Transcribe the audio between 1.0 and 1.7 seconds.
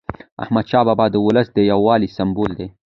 د ولس د